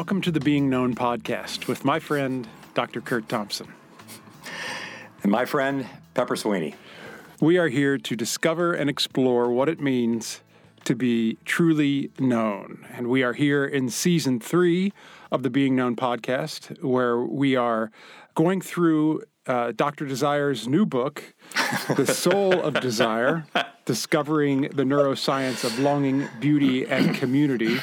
[0.00, 3.02] Welcome to the Being Known podcast with my friend, Dr.
[3.02, 3.70] Kurt Thompson.
[5.22, 6.74] And my friend, Pepper Sweeney.
[7.38, 10.40] We are here to discover and explore what it means
[10.84, 12.86] to be truly known.
[12.90, 14.94] And we are here in season three
[15.30, 17.90] of the Being Known podcast, where we are
[18.34, 20.06] going through uh, Dr.
[20.06, 21.34] Desire's new book,
[21.94, 23.44] The Soul of Desire
[23.84, 27.80] Discovering the Neuroscience of Longing, Beauty, and Community.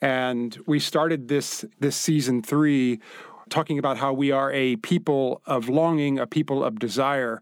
[0.00, 3.00] And we started this, this season three
[3.48, 7.40] talking about how we are a people of longing, a people of desire.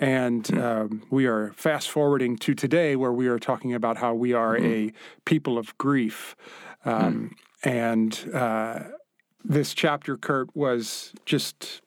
[0.00, 4.32] And um, we are fast forwarding to today, where we are talking about how we
[4.32, 4.90] are mm.
[4.90, 4.92] a
[5.24, 6.34] people of grief.
[6.84, 7.70] Um, mm.
[7.70, 8.80] And uh,
[9.44, 11.80] this chapter, Kurt, was just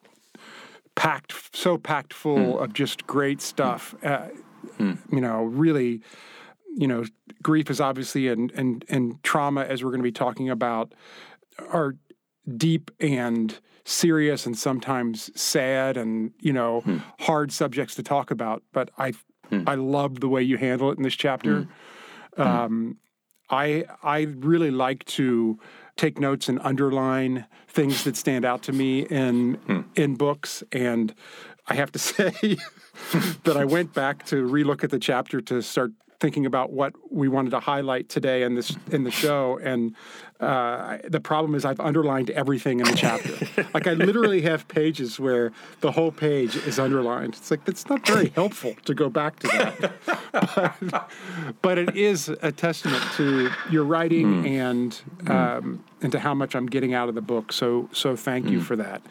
[0.96, 2.64] packed, so packed full mm.
[2.64, 3.94] of just great stuff.
[4.02, 4.30] Uh,
[4.80, 6.02] you know, really,
[6.78, 7.04] you know,
[7.42, 10.94] grief is obviously and and and trauma, as we're going to be talking about,
[11.70, 11.96] are
[12.56, 16.98] deep and serious and sometimes sad and you know hmm.
[17.20, 18.62] hard subjects to talk about.
[18.74, 19.14] But I
[19.50, 19.64] hmm.
[19.66, 21.68] I love the way you handle it in this chapter.
[22.36, 22.42] Hmm.
[22.42, 22.42] hmm.
[22.42, 22.98] Um,
[23.50, 25.60] I I really like to
[25.96, 29.82] take notes and underline things that stand out to me in hmm.
[29.96, 31.16] in books and
[31.66, 32.58] I have to say
[33.46, 37.28] that I went back to relook at the chapter to start thinking about what we
[37.28, 39.96] wanted to highlight today in this in the show, and
[40.40, 43.68] uh, the problem is I've underlined everything in the chapter.
[43.74, 45.52] like I literally have pages where
[45.82, 47.36] the whole page is underlined.
[47.36, 51.12] It's like that's not very helpful to go back to that, but,
[51.62, 54.50] but it is a testament to your writing mm.
[54.50, 55.30] and mm.
[55.30, 57.52] um, and to how much I'm getting out of the book.
[57.52, 58.52] So so thank mm.
[58.52, 59.02] you for that.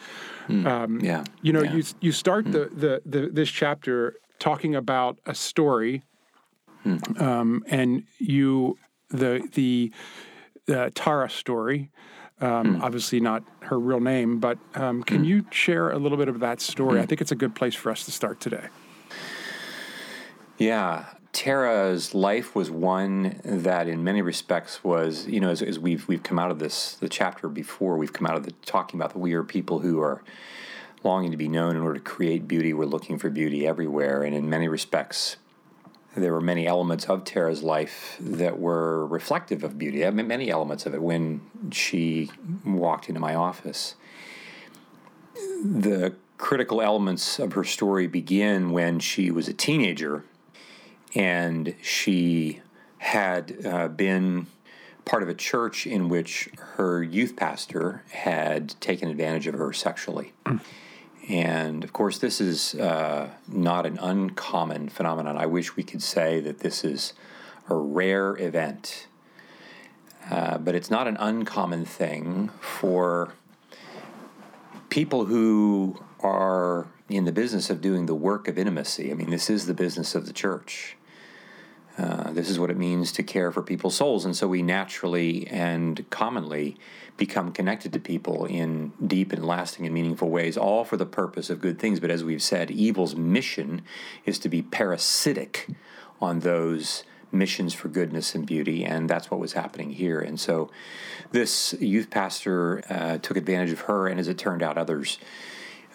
[0.46, 0.66] Hmm.
[0.66, 1.74] Um, yeah, you know yeah.
[1.74, 2.52] you you start hmm.
[2.52, 6.04] the, the the this chapter talking about a story
[6.86, 7.20] Mm.
[7.20, 8.78] Um, and you,
[9.10, 9.92] the the
[10.72, 11.90] uh, Tara story,
[12.40, 12.82] um, mm.
[12.82, 15.26] obviously not her real name, but um, can mm.
[15.26, 16.98] you share a little bit of that story?
[16.98, 17.08] I hmm.
[17.08, 18.68] think it's a good place for us to start today.
[20.58, 26.08] Yeah, Tara's life was one that, in many respects, was you know as, as, we've
[26.08, 29.12] we've come out of this the chapter before, we've come out of the talking about
[29.12, 30.22] that we are people who are
[31.04, 32.72] longing to be known in order to create beauty.
[32.72, 35.36] We're looking for beauty everywhere, and in many respects,
[36.16, 40.04] there were many elements of Tara's life that were reflective of beauty.
[40.06, 42.30] I mean, many elements of it when she
[42.64, 43.94] walked into my office.
[45.62, 50.24] The critical elements of her story begin when she was a teenager
[51.14, 52.60] and she
[52.98, 54.46] had uh, been
[55.04, 60.32] part of a church in which her youth pastor had taken advantage of her sexually.
[61.28, 65.36] And of course, this is uh, not an uncommon phenomenon.
[65.36, 67.14] I wish we could say that this is
[67.68, 69.08] a rare event,
[70.30, 73.34] uh, but it's not an uncommon thing for
[74.88, 79.10] people who are in the business of doing the work of intimacy.
[79.10, 80.96] I mean, this is the business of the church.
[81.98, 84.24] Uh, this is what it means to care for people's souls.
[84.24, 86.76] And so we naturally and commonly
[87.16, 91.48] become connected to people in deep and lasting and meaningful ways, all for the purpose
[91.48, 91.98] of good things.
[92.00, 93.82] But as we've said, evil's mission
[94.26, 95.68] is to be parasitic
[96.20, 100.20] on those missions for goodness and beauty, and that's what was happening here.
[100.20, 100.70] And so
[101.32, 105.18] this youth pastor uh, took advantage of her, and as it turned out, others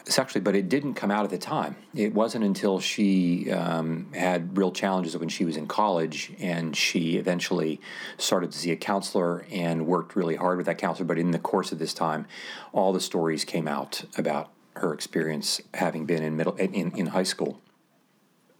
[0.05, 1.75] sexually, but it didn't come out at the time.
[1.93, 7.17] It wasn't until she um, had real challenges when she was in college and she
[7.17, 7.79] eventually
[8.17, 11.05] started to see a counselor and worked really hard with that counselor.
[11.05, 12.25] But in the course of this time,
[12.73, 17.23] all the stories came out about her experience having been in middle in, in high
[17.23, 17.61] school.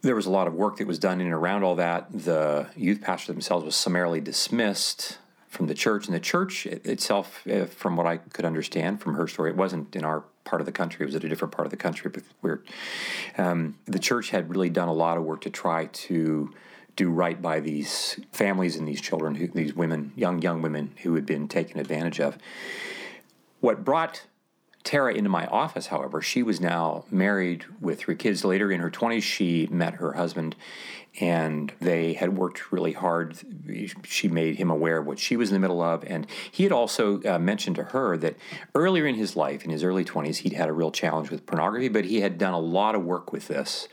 [0.02, 2.08] There was a lot of work that was done in and around all that.
[2.12, 5.18] The youth pastor themselves was summarily dismissed
[5.52, 9.28] from the church, and the church itself, uh, from what I could understand from her
[9.28, 11.04] story, it wasn't in our part of the country.
[11.04, 12.60] It was at a different part of the country, but
[13.36, 16.50] um, the church had really done a lot of work to try to
[16.96, 21.16] do right by these families and these children, who, these women, young young women who
[21.16, 22.38] had been taken advantage of.
[23.60, 24.22] What brought
[24.84, 28.42] Tara into my office, however, she was now married with three kids.
[28.42, 30.56] Later in her 20s, she met her husband
[31.20, 33.36] and they had worked really hard.
[34.04, 36.04] She made him aware of what she was in the middle of.
[36.04, 38.36] And he had also uh, mentioned to her that
[38.74, 41.88] earlier in his life, in his early 20s, he'd had a real challenge with pornography,
[41.88, 43.88] but he had done a lot of work with this.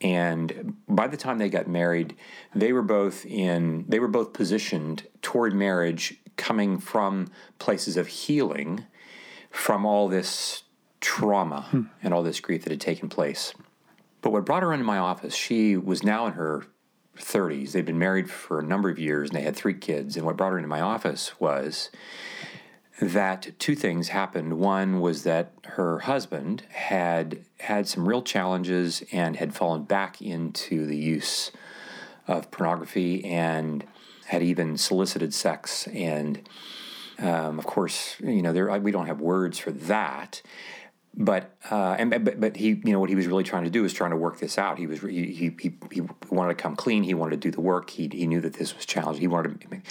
[0.00, 2.16] And by the time they got married,
[2.54, 7.28] they were both in, they were both positioned toward marriage coming from
[7.58, 8.84] places of healing
[9.50, 10.64] from all this
[11.00, 11.82] trauma hmm.
[12.02, 13.52] and all this grief that had taken place.
[14.24, 16.64] But what brought her into my office, she was now in her
[17.18, 17.72] 30s.
[17.72, 20.16] They'd been married for a number of years and they had three kids.
[20.16, 21.90] And what brought her into my office was
[23.02, 24.58] that two things happened.
[24.58, 30.86] One was that her husband had had some real challenges and had fallen back into
[30.86, 31.50] the use
[32.26, 33.84] of pornography and
[34.24, 35.86] had even solicited sex.
[35.88, 36.48] And
[37.18, 40.40] um, of course, you know, there we don't have words for that.
[41.16, 43.82] But uh, and but, but he you know what he was really trying to do
[43.82, 44.78] was trying to work this out.
[44.78, 47.04] He was he he, he wanted to come clean.
[47.04, 47.90] He wanted to do the work.
[47.90, 49.20] He he knew that this was challenging.
[49.20, 49.82] He wanted to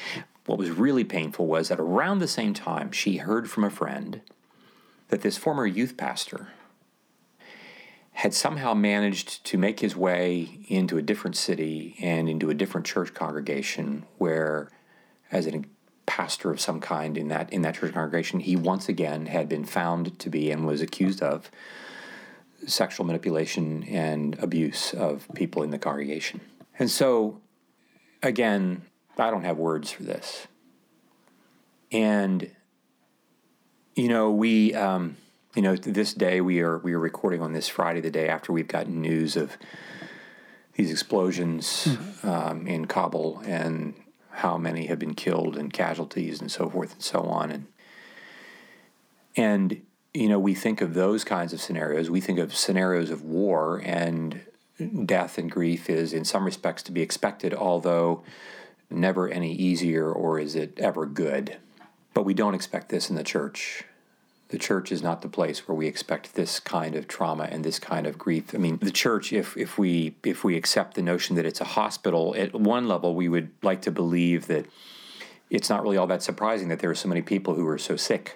[0.46, 4.22] what was really painful was that around the same time, she heard from a friend
[5.08, 6.50] that this former youth pastor
[8.14, 12.86] had somehow managed to make his way into a different city and into a different
[12.86, 14.70] church congregation where,
[15.32, 15.62] as a
[16.06, 19.66] pastor of some kind in that in that church congregation, he once again had been
[19.66, 21.50] found to be and was accused of
[22.68, 26.40] sexual manipulation and abuse of people in the congregation.
[26.80, 27.42] And so,
[28.22, 28.84] again,
[29.18, 30.48] I don't have words for this.
[31.92, 32.50] And
[33.96, 35.18] you know, we um,
[35.56, 38.52] you know, this day we are we are recording on this Friday, the day after
[38.52, 39.58] we've gotten news of
[40.74, 42.28] these explosions mm-hmm.
[42.28, 43.94] um, in Kabul and
[44.34, 47.52] how many have been killed and casualties and so forth and so on.
[47.52, 47.68] And
[49.36, 49.82] and
[50.14, 52.10] you know, we think of those kinds of scenarios.
[52.10, 54.42] We think of scenarios of war and
[55.06, 58.24] death and grief is in some respects to be expected, although
[58.90, 61.58] never any easier or is it ever good.
[62.14, 63.86] But we don't expect this in the church.
[64.54, 67.80] The church is not the place where we expect this kind of trauma and this
[67.80, 68.54] kind of grief.
[68.54, 71.64] I mean, the church, if, if we if we accept the notion that it's a
[71.66, 74.68] hospital, at one level we would like to believe that
[75.50, 77.96] it's not really all that surprising that there are so many people who are so
[77.96, 78.36] sick.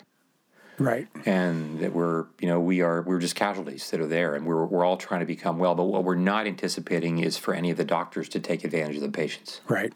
[0.80, 1.08] Right.
[1.24, 4.66] And that we're you know we are we're just casualties that are there and we're,
[4.66, 5.76] we're all trying to become well.
[5.76, 9.04] But what we're not anticipating is for any of the doctors to take advantage of
[9.04, 9.62] the patients.
[9.68, 9.94] Right.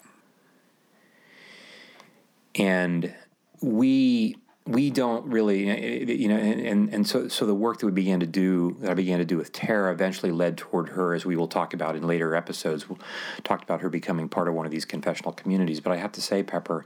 [2.54, 3.12] And
[3.60, 7.86] we we don't really eh, eh, you know and, and so so the work that
[7.86, 11.14] we began to do that I began to do with Tara eventually led toward her
[11.14, 12.88] as we will talk about in later episodes.
[12.88, 13.00] We'll
[13.44, 15.80] talk about her becoming part of one of these confessional communities.
[15.80, 16.86] But I have to say Pepper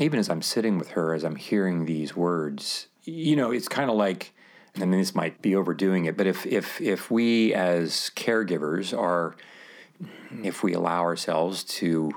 [0.00, 3.90] even as I'm sitting with her as I'm hearing these words you know it's kind
[3.90, 4.32] of like
[4.76, 9.36] I mean this might be overdoing it but if if if we as caregivers are
[10.42, 12.12] if we allow ourselves to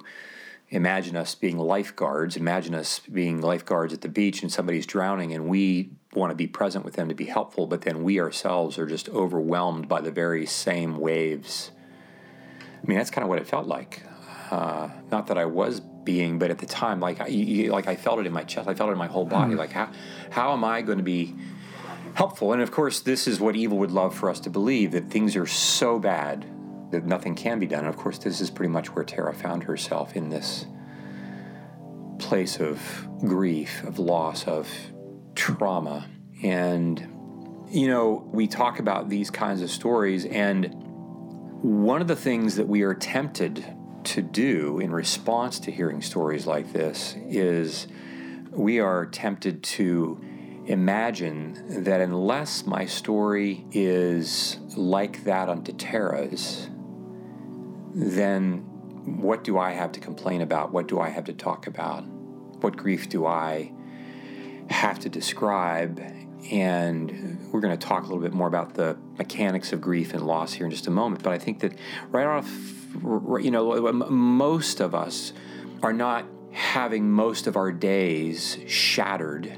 [0.72, 5.48] imagine us being lifeguards, imagine us being lifeguards at the beach and somebody's drowning and
[5.48, 8.88] we want to be present with them to be helpful, but then we ourselves are
[8.88, 11.72] just overwhelmed by the very same waves.
[12.82, 14.04] I mean, that's kind of what it felt like.
[14.50, 17.96] Uh, not that I was being, but at the time, like I, you, like I
[17.96, 19.54] felt it in my chest, I felt it in my whole body.
[19.54, 19.58] Mm.
[19.58, 19.92] Like how
[20.30, 21.36] how am I going to be
[22.16, 22.52] helpful?
[22.54, 25.36] And of course, this is what evil would love for us to believe that things
[25.36, 26.46] are so bad
[26.92, 27.80] that nothing can be done.
[27.80, 30.66] And of course, this is pretty much where Tara found herself in this
[32.20, 32.80] place of
[33.20, 34.70] grief, of loss, of
[35.36, 36.08] trauma.
[36.44, 37.00] And,
[37.70, 40.76] you know, we talk about these kinds of stories, and
[41.62, 43.66] one of the things that we are tempted
[44.04, 47.88] to do in response to hearing stories like this is
[48.50, 50.20] we are tempted to
[50.66, 56.70] imagine that unless my story is like that unto Tara's,
[57.94, 58.60] then
[59.22, 60.72] what do I have to complain about?
[60.72, 62.06] What do I have to talk about?
[62.62, 63.72] What grief do I
[64.70, 66.00] have to describe?
[66.52, 70.26] And we're going to talk a little bit more about the mechanics of grief and
[70.26, 71.24] loss here in just a moment.
[71.24, 71.74] But I think that
[72.10, 72.50] right off,
[73.04, 75.34] you know, most of us
[75.84, 79.58] are not having most of our days shattered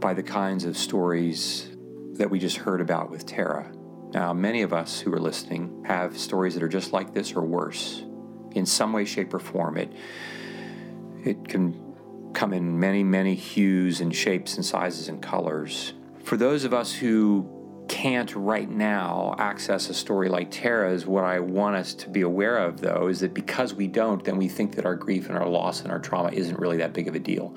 [0.00, 1.70] by the kinds of stories
[2.14, 3.72] that we just heard about with Tara.
[4.16, 7.42] Now, many of us who are listening have stories that are just like this or
[7.42, 8.02] worse
[8.52, 9.76] in some way, shape, or form.
[9.76, 9.92] It,
[11.22, 15.92] it can come in many, many hues and shapes and sizes and colors.
[16.24, 21.40] For those of us who can't right now access a story like Tara's, what I
[21.40, 24.76] want us to be aware of, though, is that because we don't, then we think
[24.76, 27.20] that our grief and our loss and our trauma isn't really that big of a
[27.20, 27.54] deal.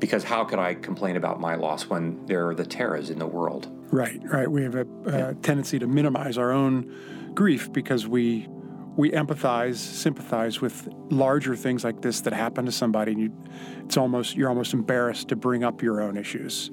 [0.00, 3.26] Because how could I complain about my loss when there are the Taras in the
[3.26, 3.68] world?
[3.92, 4.50] Right, right.
[4.50, 8.48] We have a, a tendency to minimize our own grief because we
[8.96, 13.12] we empathize, sympathize with larger things like this that happen to somebody.
[13.12, 13.32] And you,
[13.84, 16.70] it's almost you're almost embarrassed to bring up your own issues.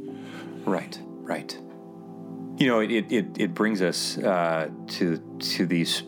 [0.66, 1.58] Right, right.
[2.58, 6.04] You know, it it, it brings us uh, to to these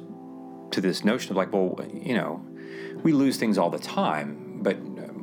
[0.72, 2.46] to this notion of like, well, you know,
[3.04, 4.78] we lose things all the time, but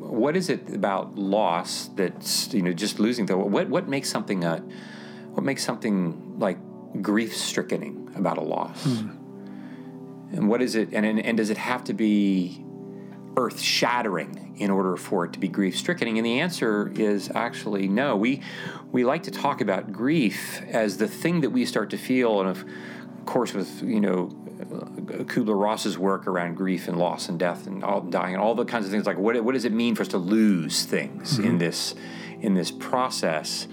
[0.08, 3.26] what is it about loss that's you know just losing?
[3.26, 4.62] The what what makes something a
[5.32, 6.58] what makes something like
[7.02, 8.86] grief stricken about a loss?
[8.86, 9.16] Mm.
[10.32, 10.90] And what is it?
[10.92, 12.64] And, and, and does it have to be
[13.36, 16.08] earth shattering in order for it to be grief stricken?
[16.08, 18.16] And the answer is actually no.
[18.16, 18.42] We,
[18.92, 22.48] we like to talk about grief as the thing that we start to feel, and
[22.48, 22.64] of
[23.26, 28.00] course, with, you know, Kubler Ross's work around grief and loss and death and all
[28.00, 30.08] dying and all the kinds of things like what, what does it mean for us
[30.08, 31.46] to lose things mm-hmm.
[31.46, 31.94] in this
[32.40, 33.68] in this process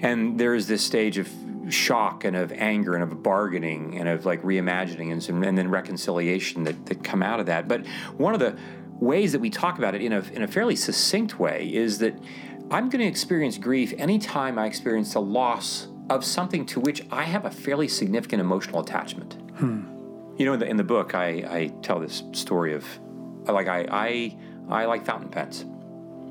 [0.00, 1.28] and there is this stage of
[1.68, 5.68] shock and of anger and of bargaining and of like reimagining and, some, and then
[5.68, 7.68] reconciliation that, that come out of that.
[7.68, 8.56] But one of the
[9.00, 12.14] ways that we talk about it in a, in a fairly succinct way is that
[12.70, 17.24] I'm going to experience grief anytime I experience the loss of something to which I
[17.24, 19.34] have a fairly significant emotional attachment.
[19.56, 19.95] Hmm.
[20.36, 22.84] You know, in the, in the book, I, I tell this story of
[23.46, 24.36] like I, I,
[24.68, 25.64] I like fountain pens.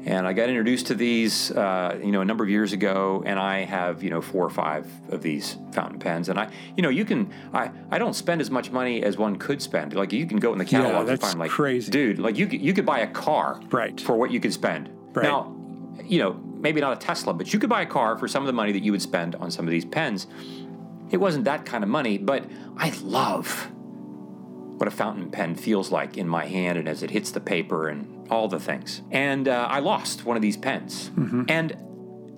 [0.07, 3.39] And I got introduced to these, uh, you know, a number of years ago, and
[3.39, 6.29] I have, you know, four or five of these fountain pens.
[6.29, 9.38] And I, you know, you can, I, I don't spend as much money as one
[9.38, 9.95] could spend.
[9.95, 11.91] Like you can go in the catalog yeah, and find, like, crazy.
[11.91, 14.91] dude, like you could, you could buy a car, right, for what you could spend.
[15.15, 15.24] Right.
[15.24, 15.55] Now,
[16.03, 18.47] you know, maybe not a Tesla, but you could buy a car for some of
[18.47, 20.27] the money that you would spend on some of these pens.
[21.09, 22.45] It wasn't that kind of money, but
[22.77, 23.71] I love
[24.77, 27.88] what a fountain pen feels like in my hand and as it hits the paper
[27.88, 29.01] and all the things.
[29.12, 31.10] And uh, I lost one of these pens.
[31.12, 31.44] Mm-hmm.
[31.48, 31.77] And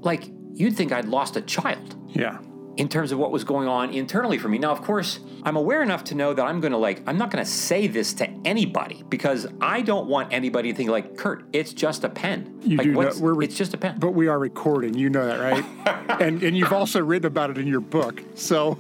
[0.02, 1.96] like, you'd think I'd lost a child.
[2.10, 2.40] Yeah.
[2.78, 4.60] In terms of what was going on internally for me.
[4.60, 7.32] Now, of course, I'm aware enough to know that I'm going to like, I'm not
[7.32, 11.46] going to say this to anybody because I don't want anybody to think like, Kurt,
[11.54, 12.60] it's just a pen.
[12.62, 13.98] You like, do know, we're re- it's just a pen.
[13.98, 14.94] But we are recording.
[14.94, 15.66] You know that, right?
[16.22, 18.22] and and you've also written about it in your book.
[18.36, 18.78] So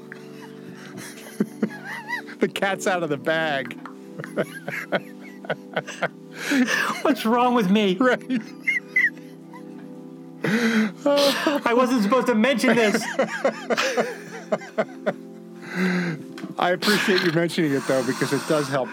[2.39, 3.77] the cat's out of the bag.
[7.01, 7.98] What's wrong with me?
[8.08, 8.41] Right.
[11.65, 13.03] I wasn't supposed to mention this.
[16.58, 18.88] I appreciate you mentioning it though because it does help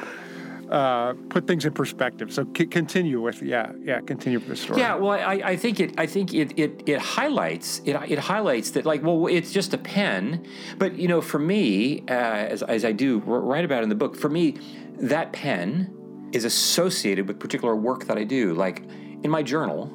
[0.75, 2.33] uh, put things in perspective.
[2.33, 4.81] So c- continue with yeah yeah continue with the story.
[4.81, 8.73] Yeah, well, I, I think it I think it it, it highlights it, it highlights
[8.73, 10.45] that like well it's just a pen,
[10.77, 14.17] but you know for me uh, as as I do write about in the book
[14.17, 14.59] for me
[14.99, 18.53] that pen is associated with particular work that I do.
[18.55, 18.83] Like
[19.23, 19.93] in my journal,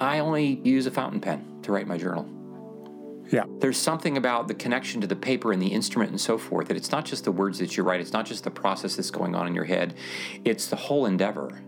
[0.00, 2.26] I only use a fountain pen to write my journal.
[3.30, 3.44] Yeah.
[3.58, 6.76] There's something about the connection to the paper and the instrument and so forth that
[6.76, 9.34] it's not just the words that you write, it's not just the process that's going
[9.34, 9.94] on in your head,
[10.44, 11.62] it's the whole endeavor.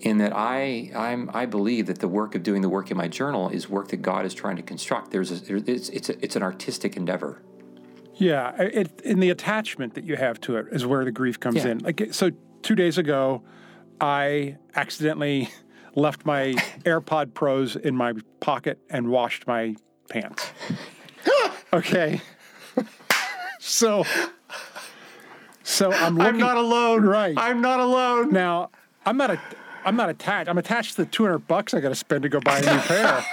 [0.00, 3.06] In that I I'm, I believe that the work of doing the work in my
[3.06, 5.10] journal is work that God is trying to construct.
[5.10, 7.42] There's a, it's it's a, it's an artistic endeavor.
[8.14, 11.64] Yeah, it, in the attachment that you have to it is where the grief comes
[11.64, 11.72] yeah.
[11.72, 11.78] in.
[11.80, 12.30] Like so,
[12.62, 13.42] two days ago,
[14.00, 15.50] I accidentally
[15.94, 16.52] left my
[16.84, 19.74] AirPod Pros in my pocket and washed my
[20.10, 20.50] pants.
[21.72, 22.20] okay.
[23.58, 24.04] so
[25.62, 27.02] so I'm looking, I'm not alone.
[27.04, 27.34] Right.
[27.38, 28.32] I'm not alone.
[28.32, 28.70] Now,
[29.06, 29.40] I'm not a
[29.84, 30.48] I'm not attached.
[30.48, 32.80] I'm attached to the 200 bucks I got to spend to go buy a new
[32.80, 33.24] pair.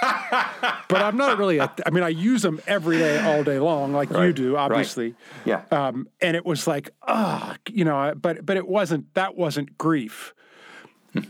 [0.88, 1.58] but I'm not really.
[1.58, 4.26] A, I mean, I use them every day, all day long, like right.
[4.26, 5.14] you do, obviously.
[5.44, 5.62] Right.
[5.70, 5.86] Yeah.
[5.88, 9.12] Um, and it was like, ah, oh, you know, but but it wasn't.
[9.14, 10.34] That wasn't grief.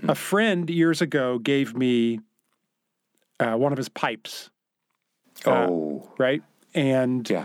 [0.07, 2.21] a friend years ago gave me
[3.41, 4.51] uh, one of his pipes
[5.47, 6.43] uh, oh, right.
[6.75, 7.45] And yeah.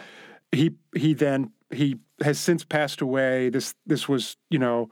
[0.51, 3.49] he he then he has since passed away.
[3.49, 4.89] This this was you know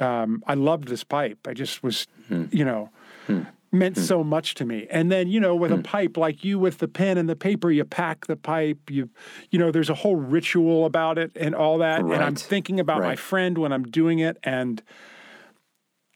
[0.00, 1.46] um, I loved this pipe.
[1.46, 2.46] I just was hmm.
[2.50, 2.90] you know.
[3.26, 3.42] Hmm.
[3.72, 4.02] Meant hmm.
[4.02, 6.88] so much to me, and then you know, with a pipe like you, with the
[6.88, 8.90] pen and the paper, you pack the pipe.
[8.90, 9.08] You,
[9.52, 12.02] you know, there's a whole ritual about it and all that.
[12.02, 12.16] Right.
[12.16, 13.10] And I'm thinking about right.
[13.10, 14.82] my friend when I'm doing it, and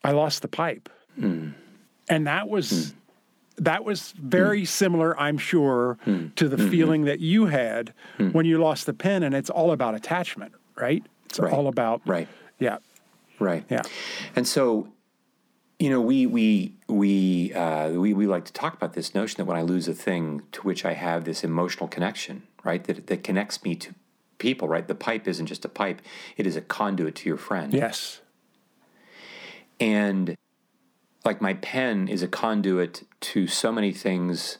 [0.02, 0.88] I lost the pipe,
[2.08, 2.92] and that was
[3.56, 4.68] that was very mm.
[4.68, 6.34] similar, I'm sure, mm.
[6.34, 6.70] to the mm-hmm.
[6.70, 8.32] feeling that you had mm.
[8.32, 11.04] when you lost the pen, and it's all about attachment, right?
[11.26, 11.52] It's right.
[11.52, 12.28] all about right.
[12.58, 12.78] Yeah,
[13.38, 13.64] right.
[13.68, 13.82] Yeah,
[14.36, 14.88] and so.
[15.80, 19.44] You know, we we we, uh, we we like to talk about this notion that
[19.44, 23.24] when I lose a thing to which I have this emotional connection, right, that that
[23.24, 23.92] connects me to
[24.38, 24.86] people, right.
[24.86, 26.00] The pipe isn't just a pipe;
[26.36, 27.74] it is a conduit to your friend.
[27.74, 28.20] Yes.
[29.80, 30.36] And
[31.24, 34.58] like my pen is a conduit to so many things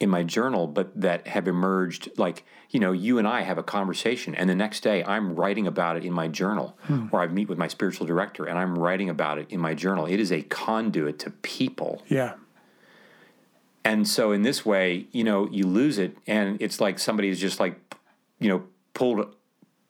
[0.00, 3.62] in my journal, but that have emerged like, you know, you and I have a
[3.62, 7.06] conversation, and the next day I'm writing about it in my journal, hmm.
[7.10, 10.06] or I meet with my spiritual director and I'm writing about it in my journal.
[10.06, 12.02] It is a conduit to people.
[12.08, 12.34] Yeah.
[13.84, 17.40] And so in this way, you know, you lose it, and it's like somebody is
[17.40, 17.74] just like,
[18.38, 19.34] you know, pulled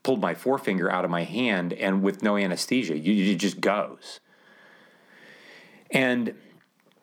[0.04, 4.20] pulled my forefinger out of my hand, and with no anesthesia, you, it just goes.
[5.90, 6.34] And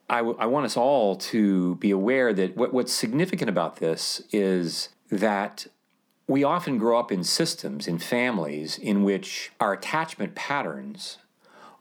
[0.09, 4.21] I, w- I want us all to be aware that what, what's significant about this
[4.31, 5.67] is that
[6.27, 11.17] we often grow up in systems, in families, in which our attachment patterns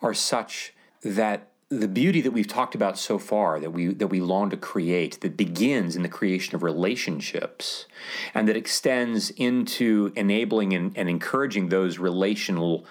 [0.02, 4.20] are such that the beauty that we've talked about so far that we that we
[4.20, 7.86] long to create that begins in the creation of relationships
[8.34, 12.84] and that extends into enabling and, and encouraging those relational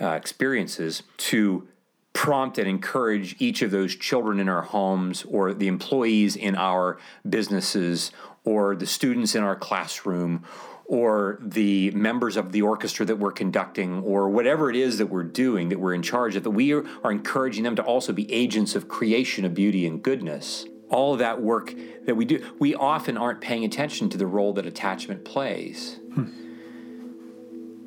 [0.00, 1.66] uh, experiences to
[2.12, 6.98] prompt and encourage each of those children in our homes or the employees in our
[7.28, 8.10] businesses
[8.44, 10.44] or the students in our classroom
[10.90, 15.22] or the members of the orchestra that we're conducting or whatever it is that we're
[15.22, 18.74] doing that we're in charge of that we are, encouraging them to also be agents
[18.74, 21.72] of creation of beauty and goodness all of that work
[22.06, 26.28] that we do we often aren't paying attention to the role that attachment plays hmm.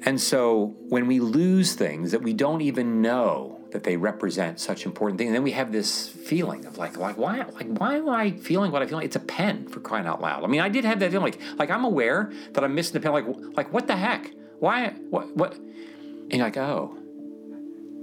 [0.03, 4.85] and so when we lose things that we don't even know that they represent such
[4.85, 5.29] important things.
[5.29, 8.71] And then we have this feeling of like, like why, like why am I feeling
[8.71, 8.97] what I feel?
[8.97, 9.05] Like?
[9.05, 10.43] It's a pen for crying out loud.
[10.43, 12.99] I mean, I did have that feeling, like, like I'm aware that I'm missing the
[12.99, 13.11] pen.
[13.11, 13.25] Like,
[13.57, 14.31] like what the heck?
[14.59, 14.89] Why?
[15.09, 15.35] What?
[15.35, 15.55] What?
[15.55, 16.97] And you're like, oh,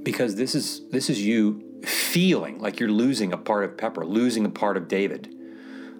[0.03, 4.45] because this is this is you feeling like you're losing a part of Pepper, losing
[4.45, 5.33] a part of David,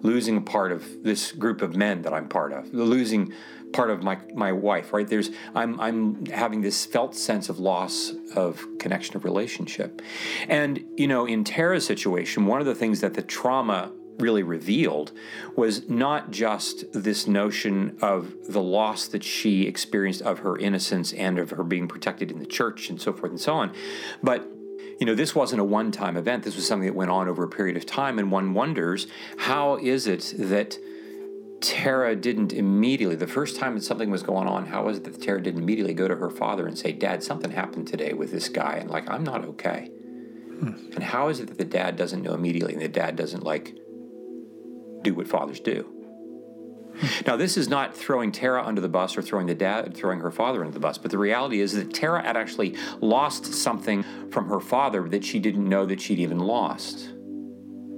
[0.01, 3.33] losing a part of this group of men that I'm part of, losing
[3.73, 5.07] part of my my wife right?
[5.07, 10.01] There's i'm i'm having this felt sense of loss of connection of relationship.
[10.47, 15.11] And you know in tara's situation one of the things that the trauma really revealed
[15.55, 21.39] was not just this notion of the loss that she experienced of her innocence and
[21.39, 23.73] of her being protected in the church and so forth and so on
[24.21, 24.47] but
[24.99, 26.43] you know this wasn't a one-time event.
[26.43, 29.77] This was something that went on over a period of time and one wonders how
[29.77, 30.77] is it that
[31.61, 35.21] Tara didn't immediately, the first time that something was going on, how was it that
[35.21, 38.49] Tara didn't immediately go to her father and say, Dad, something happened today with this
[38.49, 39.91] guy, and like, I'm not okay?
[40.59, 40.73] Hmm.
[40.95, 43.75] And how is it that the dad doesn't know immediately and the dad doesn't like
[45.03, 45.87] do what fathers do?
[46.97, 47.07] Hmm.
[47.27, 50.31] Now, this is not throwing Tara under the bus or throwing the dad, throwing her
[50.31, 54.47] father under the bus, but the reality is that Tara had actually lost something from
[54.47, 57.09] her father that she didn't know that she'd even lost.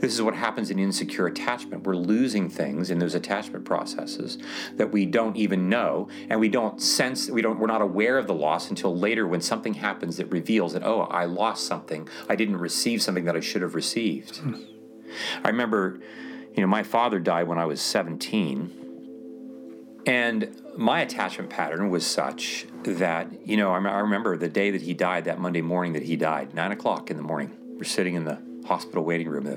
[0.04, 1.86] This is what happens in insecure attachment.
[1.86, 4.38] We're losing things in those attachment processes
[4.76, 8.28] that we don't even know, and we don't sense, we don't, we're not aware of
[8.28, 12.10] the loss until later when something happens that reveals that, oh, I lost something.
[12.28, 14.40] I didn't receive something that I should have received.
[14.40, 14.56] Hmm.
[15.42, 16.02] I remember,
[16.54, 20.02] you know, my father died when I was 17.
[20.06, 24.94] And my attachment pattern was such that, you know, I remember the day that he
[24.94, 27.56] died, that Monday morning that he died, nine o'clock in the morning.
[27.78, 29.48] We're sitting in the hospital waiting room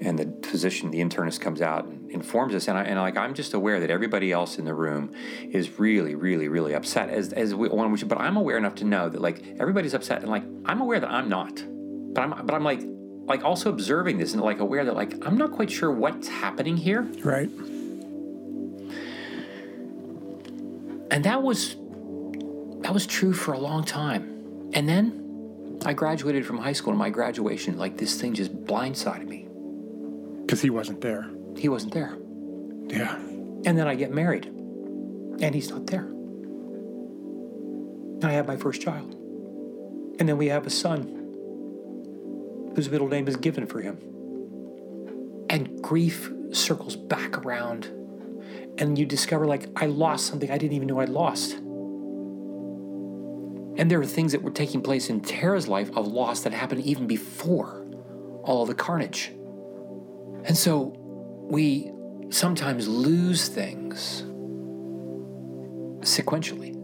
[0.00, 3.34] and the physician, the internist comes out and informs us, and, I, and like I'm
[3.34, 5.10] just aware that everybody else in the room
[5.50, 7.10] is really, really, really upset.
[7.10, 10.22] As as we, one which, but I'm aware enough to know that like everybody's upset,
[10.22, 11.62] and like I'm aware that I'm not,
[12.14, 12.80] but I'm but I'm like
[13.24, 16.76] like also observing this and like aware that like I'm not quite sure what's happening
[16.76, 17.02] here.
[17.24, 17.50] Right.
[21.10, 21.76] And that was
[22.82, 25.27] that was true for a long time, and then
[25.84, 29.46] I graduated from high school, and my graduation, like this thing just blindsided me.
[30.44, 31.30] Because he wasn't there.
[31.56, 32.16] He wasn't there.
[32.88, 33.14] Yeah.
[33.64, 36.08] And then I get married, and he's not there.
[38.22, 39.14] I have my first child.
[40.18, 41.02] And then we have a son
[42.74, 43.98] whose middle name is given for him.
[45.50, 47.86] And grief circles back around,
[48.78, 51.58] and you discover, like, I lost something I didn't even know I'd lost.
[53.78, 56.82] And there are things that were taking place in Tara's life of loss that happened
[56.82, 57.86] even before
[58.42, 59.32] all the carnage.
[60.44, 60.94] And so
[61.48, 61.92] we
[62.30, 64.22] sometimes lose things
[66.00, 66.74] sequentially.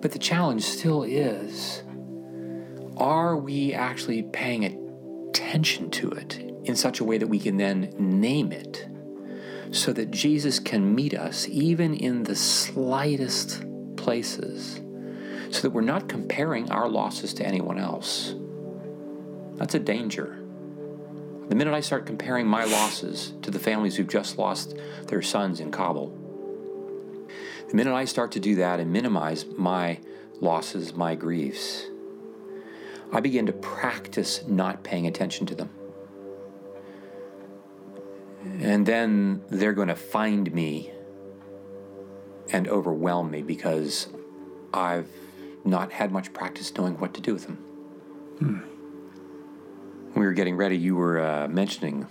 [0.00, 1.82] But the challenge still is
[2.96, 4.64] are we actually paying
[5.28, 8.88] attention to it in such a way that we can then name it
[9.70, 13.64] so that Jesus can meet us even in the slightest
[13.96, 14.81] places?
[15.52, 18.34] So that we're not comparing our losses to anyone else.
[19.56, 20.38] That's a danger.
[21.48, 24.74] The minute I start comparing my losses to the families who've just lost
[25.08, 26.18] their sons in Kabul,
[27.68, 30.00] the minute I start to do that and minimize my
[30.40, 31.86] losses, my griefs,
[33.12, 35.70] I begin to practice not paying attention to them.
[38.60, 40.90] And then they're going to find me
[42.50, 44.08] and overwhelm me because
[44.72, 45.08] I've
[45.64, 47.56] not had much practice knowing what to do with them.
[48.38, 48.58] Hmm.
[50.12, 52.06] When we were getting ready, you were uh, mentioning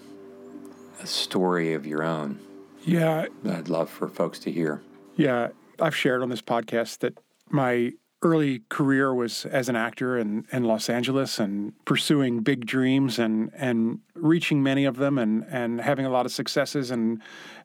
[1.02, 2.40] a story of your own.
[2.84, 3.26] Yeah.
[3.46, 4.82] I'd love for folks to hear.
[5.16, 5.50] Yeah.
[5.80, 7.18] I've shared on this podcast that
[7.50, 13.18] my early career was as an actor in, in Los Angeles and pursuing big dreams
[13.18, 17.22] and and reaching many of them and and having a lot of successes and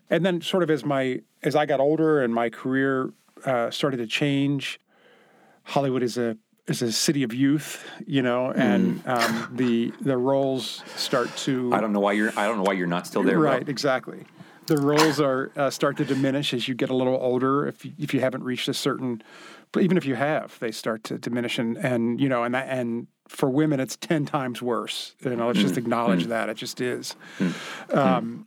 [0.08, 3.12] and then sort of as my as I got older and my career
[3.44, 4.80] uh, started to change
[5.66, 6.36] Hollywood is a
[6.68, 11.80] is a city of youth, you know, and um, the the roles start to I
[11.80, 12.32] don't know why you're.
[12.36, 13.38] I don't know why you're not still there.
[13.38, 13.50] bro.
[13.50, 14.24] right exactly.
[14.66, 17.66] The roles are uh, start to diminish as you get a little older.
[17.68, 19.22] If you, if you haven't reached a certain,
[19.70, 22.68] but even if you have, they start to diminish, and and you know, and that
[22.68, 25.14] and for women, it's ten times worse.
[25.24, 27.16] You know, let's just acknowledge that it just is.
[27.92, 28.46] Um,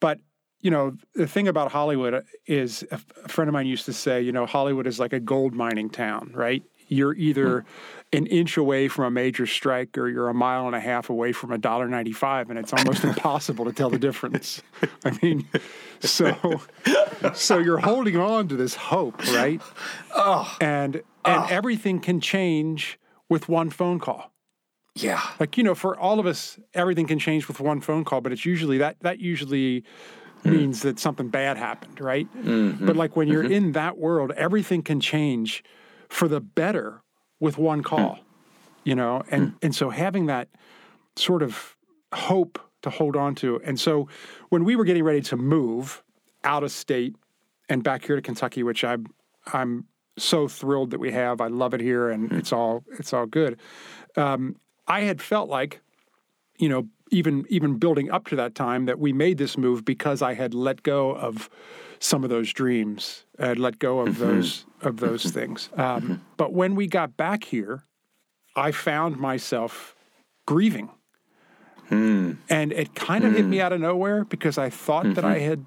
[0.00, 0.18] but
[0.64, 2.96] you know, the thing about Hollywood uh, is a
[3.28, 6.32] friend of mine used to say, you know, Hollywood is like a gold mining town,
[6.34, 6.62] right?
[6.88, 8.16] You're either hmm.
[8.16, 11.32] an inch away from a major strike or you're a mile and a half away
[11.32, 14.62] from a dollar ninety five, and it's almost impossible to tell the difference.
[15.04, 15.46] I mean,
[16.00, 16.62] so
[17.34, 19.60] so you're holding on to this hope, right?
[20.14, 21.46] Oh, and and oh.
[21.50, 22.98] everything can change
[23.28, 24.30] with one phone call
[24.94, 25.20] Yeah.
[25.40, 28.32] like you know for all of us everything can change with one phone call but
[28.32, 29.84] it's usually that that usually
[30.44, 30.56] Mm-hmm.
[30.56, 32.28] means that something bad happened right?
[32.36, 32.86] Mm-hmm.
[32.86, 33.52] But like when you're mm-hmm.
[33.52, 35.64] in that world everything can change
[36.08, 37.02] for the better
[37.40, 37.86] with one mm.
[37.86, 38.18] call
[38.84, 39.22] you know?
[39.30, 39.54] And mm.
[39.62, 40.48] and so having that
[41.16, 41.76] sort of
[42.12, 43.60] hope to hold on to.
[43.64, 44.08] And so
[44.50, 46.02] when we were getting ready to move
[46.44, 47.16] out of state
[47.68, 49.06] and back here to Kentucky which I'm
[49.52, 49.86] I'm
[50.18, 52.38] so thrilled that we have I love it here and mm.
[52.38, 53.58] it's all it's all good
[54.16, 55.80] um, I had felt like,
[56.58, 60.22] you know, even even building up to that time, that we made this move because
[60.22, 61.48] I had let go of
[61.98, 63.24] some of those dreams.
[63.38, 64.24] I had let go of mm-hmm.
[64.24, 65.38] those of those mm-hmm.
[65.38, 65.70] things.
[65.76, 66.12] Mm-hmm.
[66.12, 67.84] Um, But when we got back here,
[68.56, 69.94] I found myself
[70.46, 70.90] grieving,
[71.88, 72.32] hmm.
[72.48, 73.62] and it kind of hit me hmm.
[73.62, 75.64] out of nowhere because I thought that I had,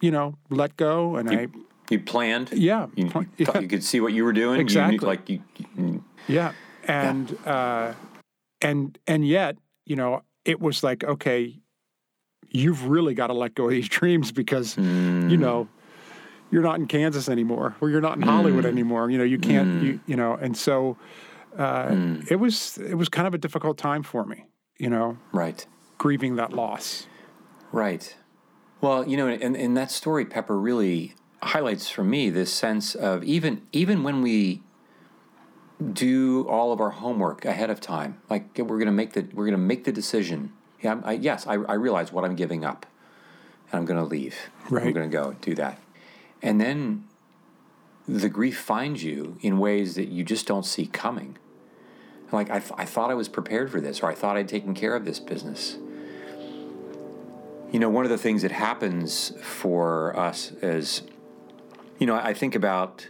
[0.00, 1.48] you know, let go, and I
[1.90, 2.50] You planned.
[2.52, 3.60] yeah, You, pl- you thought yeah.
[3.62, 4.56] you could see what you were doing.
[4.56, 4.98] You Exactly.
[4.98, 5.42] like you.
[5.76, 6.52] you- Yeah,
[6.84, 7.92] and Uh,
[8.62, 11.58] and and yet, you know, it was like, okay,
[12.48, 16.54] you've really got to let go of these dreams because, you know, hmm.
[16.54, 18.70] you're not in Kansas anymore, or you're not in Hollywood hmm.
[18.70, 19.10] anymore.
[19.10, 20.10] You know, you can't, you hmm.
[20.10, 20.96] you know, and so
[21.58, 21.94] uh,
[22.30, 24.44] it was it was kind of a difficult time for me,
[24.78, 25.66] you know, Right.
[25.98, 27.06] grieving that loss.
[27.72, 28.16] Right.
[28.80, 33.22] Well, you know, and, and that story, Pepper, really highlights for me this sense of
[33.24, 34.62] even even when we
[35.92, 39.44] do all of our homework ahead of time, like we're going to make the we're
[39.44, 40.52] going to make the decision.
[40.80, 42.86] Yeah, I, yes, I, I realize what I'm giving up,
[43.70, 44.36] and I'm going to leave.
[44.66, 45.80] I'm going to go do that,
[46.42, 47.04] and then
[48.06, 51.38] the grief finds you in ways that you just don't see coming.
[52.32, 54.94] Like I, I thought I was prepared for this, or I thought I'd taken care
[54.94, 55.78] of this business.
[57.70, 61.02] You know, one of the things that happens for us is,
[61.98, 63.08] you know, I think about,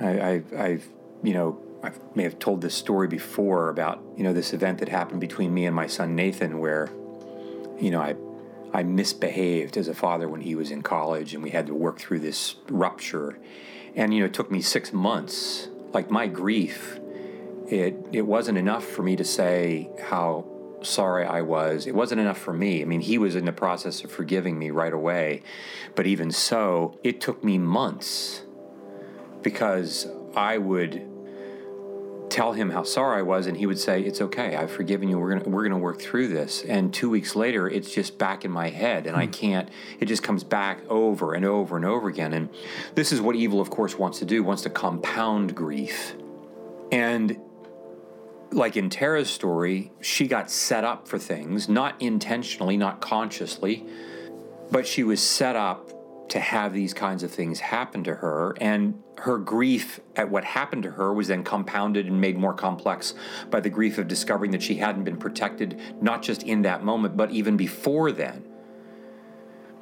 [0.00, 0.88] I, I, I've,
[1.22, 4.88] you know, I may have told this story before about, you know, this event that
[4.88, 6.88] happened between me and my son Nathan, where,
[7.80, 8.14] you know, I,
[8.72, 11.98] I misbehaved as a father when he was in college, and we had to work
[11.98, 13.38] through this rupture,
[13.94, 15.68] and you know, it took me six months.
[15.92, 16.98] Like my grief,
[17.68, 20.46] it it wasn't enough for me to say how
[20.82, 21.86] sorry I was.
[21.86, 22.80] It wasn't enough for me.
[22.80, 25.42] I mean, he was in the process of forgiving me right away,
[25.94, 28.42] but even so, it took me months
[29.42, 31.11] because I would
[32.32, 34.56] tell him how sorry I was, and he would say, "It's okay.
[34.56, 35.18] I've forgiven you.
[35.18, 38.50] We're gonna we're gonna work through this." And two weeks later, it's just back in
[38.50, 39.32] my head, and I hmm.
[39.32, 39.68] can't.
[40.00, 42.32] It just comes back over and over and over again.
[42.32, 42.48] And
[42.94, 44.42] this is what evil, of course, wants to do.
[44.42, 46.14] Wants to compound grief,
[46.90, 47.38] and
[48.50, 53.84] like in Tara's story, she got set up for things, not intentionally, not consciously,
[54.70, 55.90] but she was set up
[56.28, 58.54] to have these kinds of things happen to her.
[58.60, 63.14] And her grief at what happened to her was then compounded and made more complex
[63.50, 67.16] by the grief of discovering that she hadn't been protected, not just in that moment,
[67.16, 68.44] but even before then.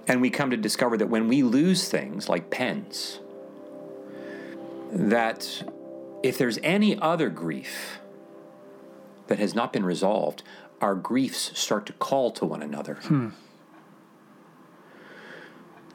[0.09, 3.21] And we come to discover that when we lose things like pens,
[4.91, 5.63] that
[6.23, 8.01] if there's any other grief,
[9.31, 10.43] that has not been resolved,
[10.81, 12.95] our griefs start to call to one another.
[12.95, 13.29] Hmm.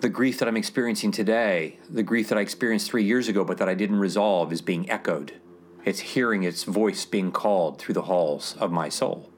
[0.02, 3.58] The grief that I'm experiencing today, the grief that I experienced three years ago but
[3.58, 5.34] that I didn't resolve, is being echoed.
[5.86, 9.30] It's hearing its voice being called through the halls of my soul.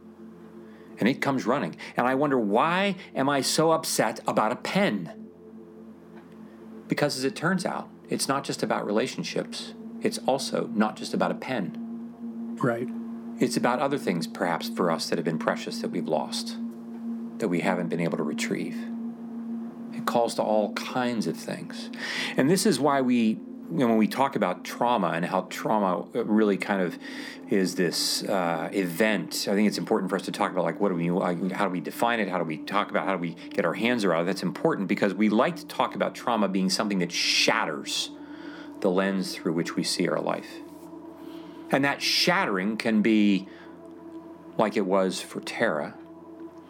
[1.00, 1.76] And it comes running.
[1.96, 5.28] And I wonder, why am I so upset about a pen?
[6.88, 11.32] Because as it turns out, it's not just about relationships, it's also not just about
[11.32, 12.56] a pen.
[12.62, 12.88] Right.
[13.40, 16.58] It's about other things, perhaps, for us that have been precious that we've lost,
[17.38, 18.78] that we haven't been able to retrieve.
[20.08, 21.92] Calls to all kinds of things.
[22.38, 23.40] And this is why we, you
[23.70, 26.98] know, when we talk about trauma and how trauma really kind of
[27.50, 30.90] is this uh, event, I think it's important for us to talk about like what
[30.90, 32.30] do we, like, how do we define it?
[32.30, 34.26] How do we talk about, how do we get our hands around it?
[34.26, 38.10] That's important because we like to talk about trauma being something that shatters
[38.80, 40.50] the lens through which we see our life.
[41.70, 43.48] And that shattering can be
[44.58, 45.96] like it was for Tara,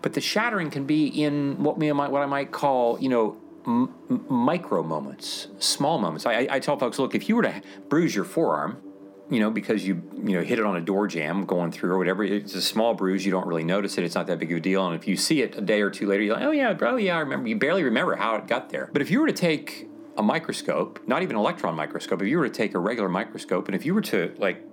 [0.01, 3.93] but the shattering can be in what, me, what I might call, you know, m-
[4.29, 6.25] micro moments, small moments.
[6.25, 8.81] I, I tell folks, look, if you were to bruise your forearm,
[9.29, 11.97] you know, because you you know hit it on a door jamb going through or
[11.97, 12.23] whatever.
[12.23, 13.25] It's a small bruise.
[13.25, 14.05] You don't really notice it.
[14.05, 14.85] It's not that big of a deal.
[14.85, 16.95] And if you see it a day or two later, you're like, oh yeah, bro,
[16.95, 17.49] yeah, I remember.
[17.49, 18.89] You barely remember how it got there.
[18.93, 22.37] But if you were to take a microscope, not even an electron microscope, if you
[22.37, 24.63] were to take a regular microscope and if you were to like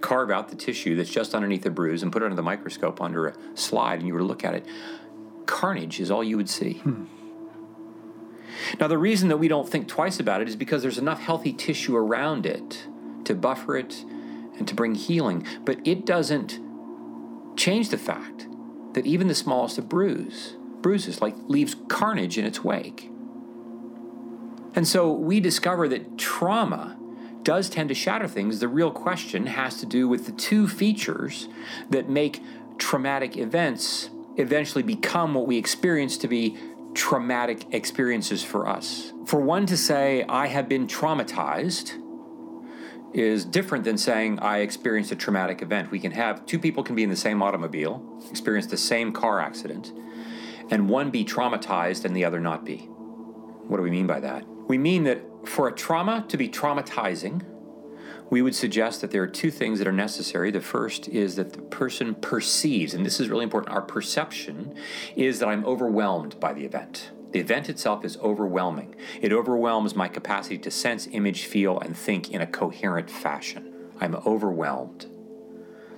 [0.00, 3.00] carve out the tissue that's just underneath the bruise and put it under the microscope
[3.00, 4.66] under a slide and you were to look at it,
[5.46, 6.74] carnage is all you would see.
[6.74, 7.04] Hmm.
[8.78, 11.52] Now, the reason that we don't think twice about it is because there's enough healthy
[11.52, 12.86] tissue around it
[13.24, 14.04] to buffer it
[14.58, 15.46] and to bring healing.
[15.64, 16.58] But it doesn't
[17.56, 18.46] change the fact
[18.92, 23.10] that even the smallest of bruise, bruises like leaves carnage in its wake.
[24.74, 26.96] And so we discover that trauma
[27.42, 28.60] does tend to shatter things.
[28.60, 31.48] The real question has to do with the two features
[31.88, 32.42] that make
[32.78, 36.56] traumatic events eventually become what we experience to be
[36.94, 39.12] traumatic experiences for us.
[39.26, 41.94] For one to say, I have been traumatized,
[43.12, 45.90] is different than saying I experienced a traumatic event.
[45.90, 49.40] We can have two people can be in the same automobile, experience the same car
[49.40, 49.92] accident,
[50.70, 52.78] and one be traumatized and the other not be.
[53.66, 54.44] What do we mean by that?
[54.70, 57.42] We mean that for a trauma to be traumatizing,
[58.30, 60.52] we would suggest that there are two things that are necessary.
[60.52, 64.76] The first is that the person perceives, and this is really important, our perception
[65.16, 67.10] is that I'm overwhelmed by the event.
[67.32, 68.94] The event itself is overwhelming.
[69.20, 73.74] It overwhelms my capacity to sense, image, feel, and think in a coherent fashion.
[74.00, 75.06] I'm overwhelmed.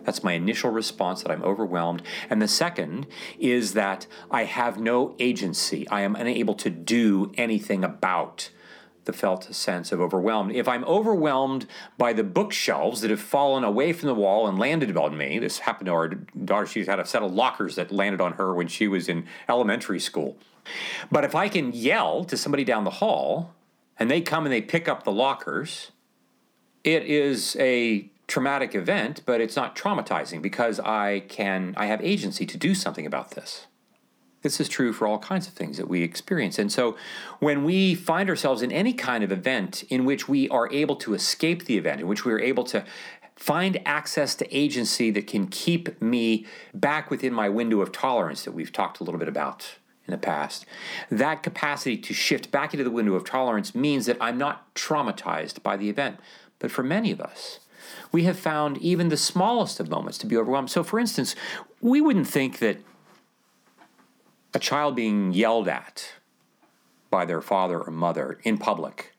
[0.04, 2.00] That's my initial response that I'm overwhelmed.
[2.30, 3.06] And the second
[3.38, 5.86] is that I have no agency.
[5.90, 8.48] I am unable to do anything about
[9.04, 10.52] the felt sense of overwhelmed.
[10.52, 11.66] If I'm overwhelmed
[11.98, 15.60] by the bookshelves that have fallen away from the wall and landed on me, this
[15.60, 16.66] happened to our daughter.
[16.66, 20.00] She's had a set of lockers that landed on her when she was in elementary
[20.00, 20.36] school.
[21.10, 23.54] But if I can yell to somebody down the hall
[23.98, 25.90] and they come and they pick up the lockers,
[26.84, 32.46] it is a traumatic event, but it's not traumatizing because I can I have agency
[32.46, 33.66] to do something about this.
[34.42, 36.58] This is true for all kinds of things that we experience.
[36.58, 36.96] And so
[37.38, 41.14] when we find ourselves in any kind of event in which we are able to
[41.14, 42.84] escape the event, in which we are able to
[43.36, 48.52] find access to agency that can keep me back within my window of tolerance that
[48.52, 49.76] we've talked a little bit about
[50.06, 50.66] in the past.
[51.10, 55.62] That capacity to shift back into the window of tolerance means that I'm not traumatized
[55.62, 56.18] by the event.
[56.58, 57.60] But for many of us,
[58.12, 60.70] we have found even the smallest of moments to be overwhelmed.
[60.70, 61.34] So, for instance,
[61.80, 62.78] we wouldn't think that
[64.54, 66.12] a child being yelled at
[67.10, 69.14] by their father or mother in public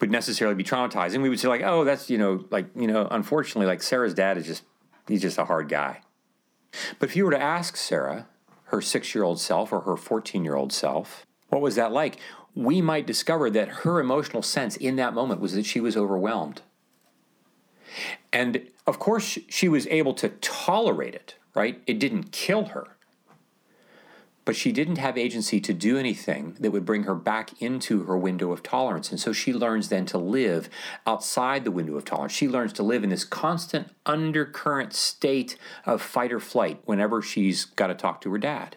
[0.00, 1.22] would necessarily be traumatizing.
[1.22, 4.36] We would say, like, oh, that's, you know, like, you know, unfortunately, like Sarah's dad
[4.36, 4.64] is just,
[5.06, 6.02] he's just a hard guy.
[6.98, 8.26] But if you were to ask Sarah,
[8.72, 11.24] her six year old self or her 14 year old self.
[11.50, 12.18] What was that like?
[12.54, 16.62] We might discover that her emotional sense in that moment was that she was overwhelmed.
[18.32, 21.82] And of course, she was able to tolerate it, right?
[21.86, 22.91] It didn't kill her
[24.44, 28.16] but she didn't have agency to do anything that would bring her back into her
[28.18, 29.10] window of tolerance.
[29.10, 30.68] And so she learns then to live
[31.06, 32.32] outside the window of tolerance.
[32.32, 37.64] She learns to live in this constant undercurrent state of fight or flight whenever she's
[37.64, 38.76] got to talk to her dad.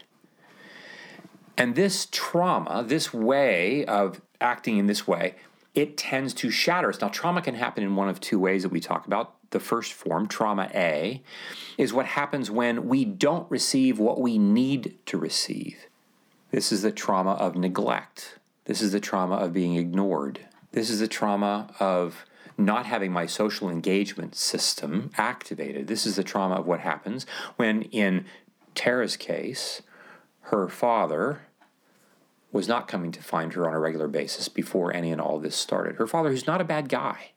[1.58, 5.36] And this trauma, this way of acting in this way,
[5.74, 7.02] it tends to shatter us.
[7.02, 9.94] Now, trauma can happen in one of two ways that we talk about the first
[9.94, 11.24] form, trauma A,
[11.78, 15.88] is what happens when we don't receive what we need to receive.
[16.52, 18.38] This is the trauma of neglect.
[18.66, 20.42] This is the trauma of being ignored.
[20.74, 22.26] This is the trauma of
[22.58, 25.88] not having my social engagement system activated.
[25.88, 28.26] This is the trauma of what happens when, in
[28.74, 29.82] Tara's case,
[30.52, 31.44] her father
[32.52, 35.56] was not coming to find her on a regular basis before any and all this
[35.56, 35.96] started.
[35.96, 37.32] Her father, who's not a bad guy,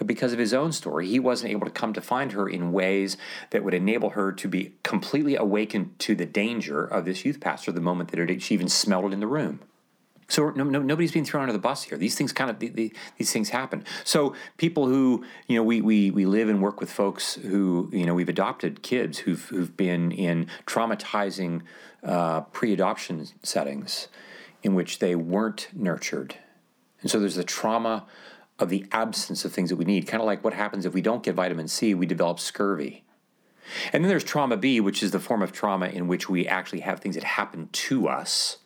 [0.00, 2.72] but because of his own story, he wasn't able to come to find her in
[2.72, 3.18] ways
[3.50, 7.70] that would enable her to be completely awakened to the danger of this youth pastor
[7.70, 9.60] the moment that it, she even smelled it in the room.
[10.26, 11.98] So no, no, nobody's being thrown under the bus here.
[11.98, 13.84] These things kind of the, these things happen.
[14.04, 18.06] So people who you know we, we we live and work with folks who you
[18.06, 21.60] know we've adopted kids who've who've been in traumatizing
[22.02, 24.08] uh, pre-adoption settings
[24.62, 26.36] in which they weren't nurtured,
[27.02, 28.06] and so there's the trauma
[28.60, 30.06] of the absence of things that we need.
[30.06, 33.04] Kind of like what happens if we don't get vitamin C, we develop scurvy.
[33.92, 36.80] And then there's trauma B, which is the form of trauma in which we actually
[36.80, 38.58] have things that happen to us,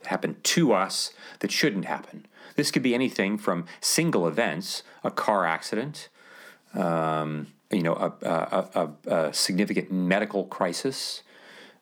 [0.00, 2.26] that happen to us that shouldn't happen.
[2.54, 6.08] This could be anything from single events, a car accident,
[6.74, 11.22] um, you know, a, a, a, a significant medical crisis.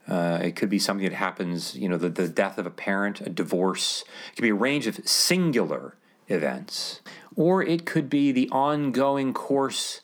[0.06, 3.20] Uh, it could be something that happens, you know, the, the death of a parent,
[3.20, 4.04] a divorce.
[4.30, 5.96] It could be a range of singular
[6.28, 7.00] events.
[7.36, 10.00] Or it could be the ongoing course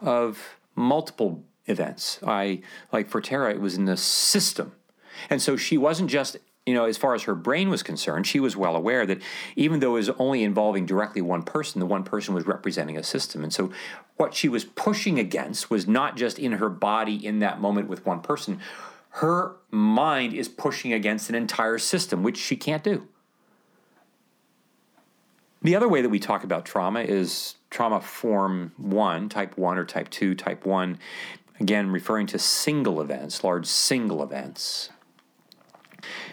[0.00, 2.20] of multiple events.
[2.26, 4.72] I like for Tara, it was in the system.
[5.28, 8.40] And so she wasn't just you know, as far as her brain was concerned, she
[8.40, 9.22] was well aware that
[9.56, 13.02] even though it was only involving directly one person, the one person was representing a
[13.02, 13.42] system.
[13.42, 13.72] And so
[14.18, 18.04] what she was pushing against was not just in her body in that moment with
[18.04, 18.60] one person.
[19.12, 23.08] Her mind is pushing against an entire system, which she can't do.
[25.62, 29.84] The other way that we talk about trauma is trauma form one, type one, or
[29.84, 30.98] type two, type one,
[31.60, 34.90] again, referring to single events, large single events.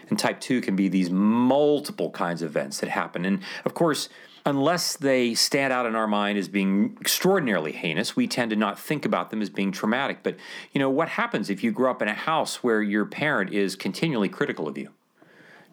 [0.10, 3.26] And type 2 can be these multiple kinds of events that happen.
[3.26, 4.10] And of course,
[4.46, 8.80] unless they stand out in our mind as being extraordinarily heinous, we tend to not
[8.80, 10.20] think about them as being traumatic.
[10.22, 10.38] But,
[10.72, 13.76] you know, what happens if you grow up in a house where your parent is
[13.76, 14.90] continually critical of you?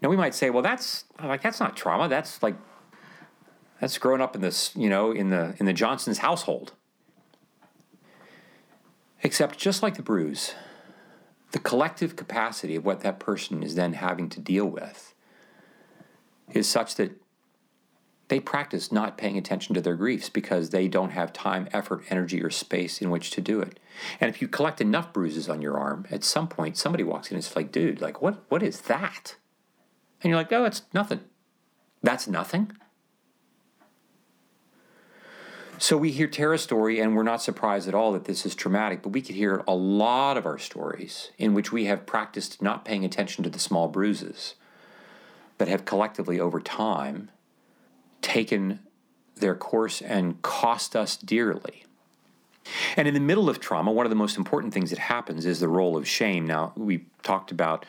[0.00, 2.08] Now, we might say, well, that's like that's not trauma.
[2.08, 2.56] That's like
[3.82, 6.72] that's growing up in this, you know, in the in the Johnson's household.
[9.24, 10.54] Except just like the bruise,
[11.50, 15.14] the collective capacity of what that person is then having to deal with
[16.52, 17.20] is such that
[18.28, 22.40] they practice not paying attention to their griefs because they don't have time, effort, energy,
[22.40, 23.80] or space in which to do it.
[24.20, 27.34] And if you collect enough bruises on your arm, at some point somebody walks in
[27.34, 29.34] and is like, dude, like what what is that?
[30.22, 31.22] And you're like, oh, it's nothing.
[32.00, 32.70] That's nothing.
[35.82, 39.02] So we hear Tara's story, and we're not surprised at all that this is traumatic,
[39.02, 42.84] but we could hear a lot of our stories in which we have practiced not
[42.84, 44.54] paying attention to the small bruises,
[45.58, 47.32] but have collectively over time
[48.20, 48.78] taken
[49.34, 51.84] their course and cost us dearly.
[52.96, 55.60] And in the middle of trauma, one of the most important things that happens is
[55.60, 56.46] the role of shame.
[56.46, 57.84] Now, we talked about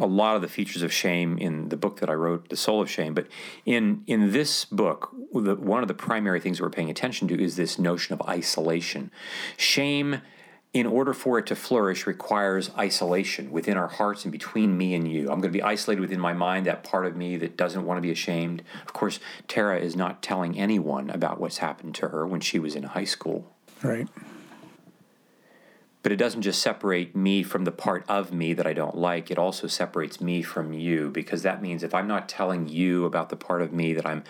[0.00, 2.80] a lot of the features of shame in the book that I wrote, The Soul
[2.80, 3.14] of Shame.
[3.14, 3.26] But
[3.66, 7.56] in in this book, the, one of the primary things we're paying attention to is
[7.56, 9.10] this notion of isolation.
[9.56, 10.22] Shame,
[10.72, 15.10] in order for it to flourish, requires isolation within our hearts and between me and
[15.10, 15.22] you.
[15.22, 17.98] I'm going to be isolated within my mind, that part of me that doesn't want
[17.98, 18.62] to be ashamed.
[18.86, 22.76] Of course, Tara is not telling anyone about what's happened to her when she was
[22.76, 23.50] in high school.
[23.82, 24.08] Right.
[26.02, 29.30] But it doesn't just separate me from the part of me that I don't like,
[29.30, 33.28] it also separates me from you because that means if I'm not telling you about
[33.28, 34.24] the part of me that I'm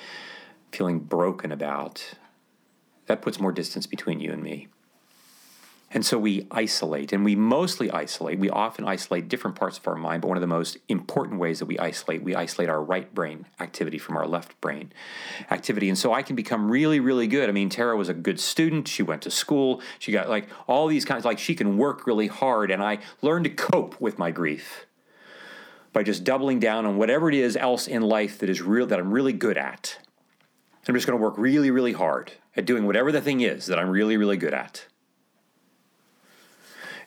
[0.73, 2.15] feeling broken about,
[3.07, 4.69] that puts more distance between you and me.
[5.93, 8.39] And so we isolate, and we mostly isolate.
[8.39, 11.59] We often isolate different parts of our mind, but one of the most important ways
[11.59, 14.93] that we isolate, we isolate our right brain activity from our left brain
[15.51, 15.89] activity.
[15.89, 17.49] And so I can become really, really good.
[17.49, 18.87] I mean, Tara was a good student.
[18.87, 19.83] She went to school.
[19.99, 22.71] She got like all these kinds, like she can work really hard.
[22.71, 24.87] And I learned to cope with my grief
[25.93, 29.01] by just doubling down on whatever it is else in life that is real, that
[29.01, 29.99] I'm really good at.
[30.87, 33.79] I'm just going to work really, really hard at doing whatever the thing is that
[33.79, 34.87] I'm really, really good at.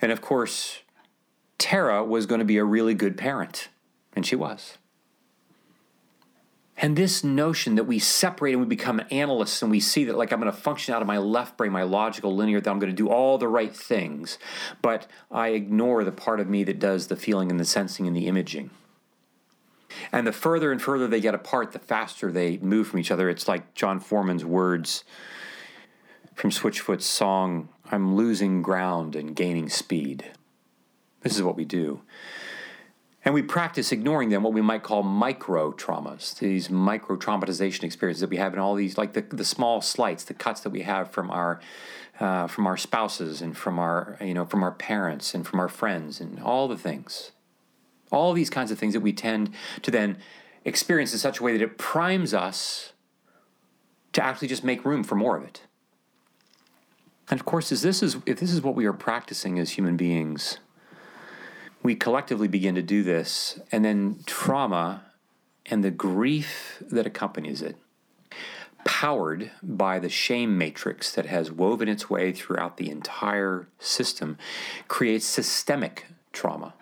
[0.04, 0.82] And of course,
[1.58, 3.70] Tara was going to be a really good parent,
[4.14, 4.78] and she was.
[6.76, 10.34] And this notion that we separate and we become analysts and we see that, like,
[10.34, 12.92] I'm going to function out of my left brain, my logical linear, that I'm going
[12.92, 14.38] to do all the right things,
[14.82, 18.14] but I ignore the part of me that does the feeling and the sensing and
[18.14, 18.72] the imaging.
[20.12, 23.30] And the further and further they get apart, the faster they move from each other.
[23.30, 25.06] It's like Jon Foreman's words
[26.36, 30.32] from Switchfoot's song, I'm losing ground and gaining speed.
[31.22, 32.02] This is what we do.
[33.26, 38.20] And we practice ignoring them, what we might call micro traumas, these micro traumatization experiences
[38.20, 40.82] that we have in all these, like the, the small slights, the cuts that we
[40.82, 41.62] have from our
[42.20, 45.70] uh, from our spouses and from our you know from our parents and from our
[45.70, 47.32] friends and all the things,
[48.12, 50.18] all these kinds of things that we tend to then
[50.66, 52.92] experience in such a way that it primes us
[54.12, 55.62] to actually just make room for more of it.
[57.30, 60.60] And of course, this is, if this is what we are practicing as human beings,
[61.82, 65.04] we collectively begin to do this, and then trauma
[65.66, 67.78] and the grief that accompanies it,
[68.86, 74.38] powered by the shame matrix that has woven its way throughout the entire system,
[74.88, 76.74] creates systemic trauma.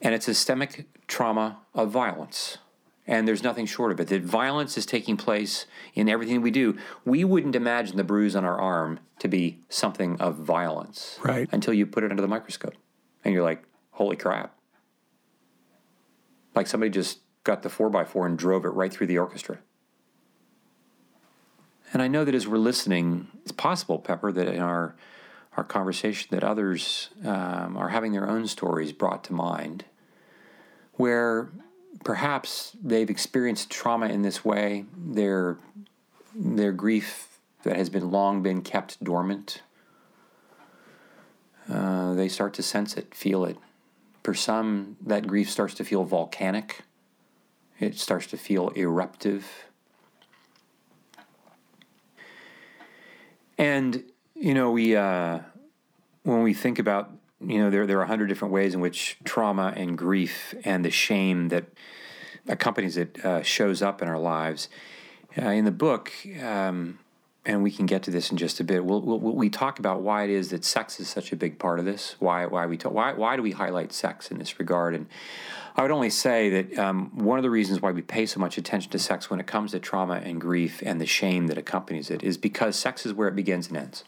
[0.00, 2.58] And it's systemic trauma of violence
[3.08, 4.08] and there's nothing short of it.
[4.08, 6.76] That violence is taking place in everything we do.
[7.06, 11.48] We wouldn't imagine the bruise on our arm to be something of violence, right?
[11.50, 12.74] Until you put it under the microscope,
[13.24, 14.54] and you're like, "Holy crap!"
[16.54, 19.58] Like somebody just got the four by four and drove it right through the orchestra.
[21.94, 24.94] And I know that as we're listening, it's possible, Pepper, that in our
[25.56, 29.86] our conversation, that others um, are having their own stories brought to mind,
[30.92, 31.50] where
[32.04, 34.84] perhaps they've experienced trauma in this way.
[34.96, 35.58] Their
[36.34, 39.62] their grief that has been long been kept dormant.
[41.68, 43.58] Uh, they start to sense it, feel it.
[44.22, 46.82] For some, that grief starts to feel volcanic.
[47.78, 49.46] It starts to feel eruptive.
[53.56, 55.40] And you know, we uh,
[56.22, 59.16] when we think about you know there there are a hundred different ways in which
[59.24, 61.66] trauma and grief and the shame that
[62.48, 64.68] accompanies it uh, shows up in our lives.
[65.36, 66.10] Uh, in the book,
[66.42, 66.98] um,
[67.44, 68.84] and we can get to this in just a bit.
[68.84, 71.78] We'll, we'll, we talk about why it is that sex is such a big part
[71.78, 72.16] of this.
[72.18, 74.94] Why why we talk, why why do we highlight sex in this regard?
[74.94, 75.06] And
[75.76, 78.58] I would only say that um, one of the reasons why we pay so much
[78.58, 82.10] attention to sex when it comes to trauma and grief and the shame that accompanies
[82.10, 84.04] it is because sex is where it begins and ends.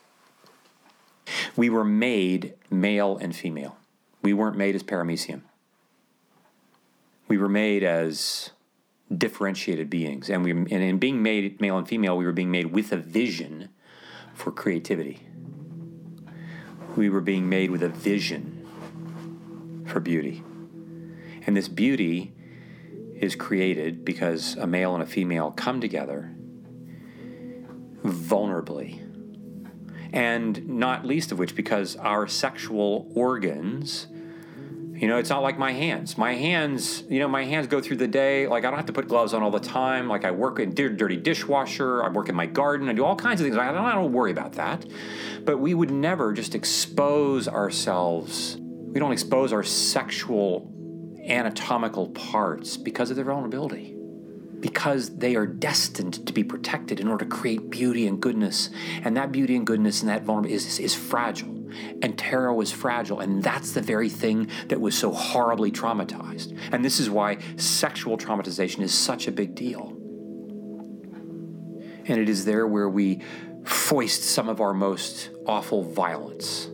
[1.56, 3.76] We were made male and female.
[4.22, 5.42] We weren't made as paramecium.
[7.28, 8.50] We were made as
[9.16, 12.72] differentiated beings, and we and in being made male and female, we were being made
[12.72, 13.68] with a vision
[14.34, 15.20] for creativity.
[16.96, 20.42] We were being made with a vision for beauty.
[21.46, 22.32] And this beauty
[23.16, 26.34] is created because a male and a female come together
[28.04, 29.09] vulnerably.
[30.12, 34.08] And not least of which, because our sexual organs,
[35.00, 36.18] you know, it's not like my hands.
[36.18, 38.46] My hands, you know, my hands go through the day.
[38.46, 40.08] Like, I don't have to put gloves on all the time.
[40.08, 42.04] Like, I work in dirty dishwasher.
[42.04, 42.88] I work in my garden.
[42.88, 43.56] I do all kinds of things.
[43.56, 44.84] I don't, I don't worry about that.
[45.44, 48.58] But we would never just expose ourselves.
[48.58, 50.70] We don't expose our sexual
[51.26, 53.94] anatomical parts because of their vulnerability,
[54.61, 58.70] because they are destined to be protected in order to create beauty and goodness.
[59.02, 61.56] And that beauty and goodness and that vulnerability is, is, is fragile.
[62.02, 63.20] And Tara was fragile.
[63.20, 66.56] And that's the very thing that was so horribly traumatized.
[66.72, 69.96] And this is why sexual traumatization is such a big deal.
[72.06, 73.22] And it is there where we
[73.64, 76.68] foist some of our most awful violence.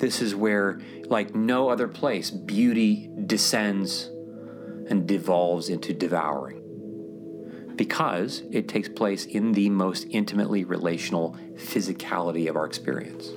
[0.00, 4.10] This is where, like no other place, beauty descends
[4.90, 6.58] and devolves into devouring.
[7.76, 13.28] Because it takes place in the most intimately relational physicality of our experience.